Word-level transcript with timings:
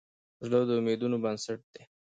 زړه 0.45 0.59
د 0.67 0.71
امیدونو 0.79 1.17
بنسټ 1.23 1.59
دی. 1.73 1.83